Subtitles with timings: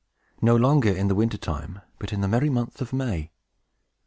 [0.41, 3.29] No longer in the winter time, but in the merry month of May.